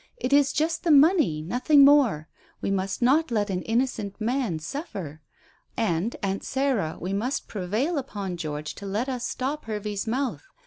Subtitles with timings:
[0.17, 2.27] "It is just the money nothing more.
[2.59, 5.21] We must not let an innocent man suffer.
[5.77, 10.41] And, 'Aunt' Sarah, we must prevail upon George to let us stop Hervey's mouth.